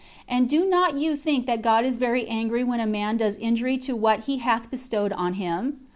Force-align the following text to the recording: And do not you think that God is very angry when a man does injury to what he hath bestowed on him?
And 0.27 0.49
do 0.49 0.65
not 0.65 0.95
you 0.97 1.15
think 1.15 1.45
that 1.45 1.61
God 1.61 1.85
is 1.85 1.97
very 1.97 2.27
angry 2.27 2.63
when 2.63 2.79
a 2.79 2.87
man 2.87 3.17
does 3.17 3.37
injury 3.37 3.77
to 3.85 3.95
what 3.95 4.21
he 4.21 4.39
hath 4.39 4.71
bestowed 4.71 5.13
on 5.13 5.35
him? 5.35 5.79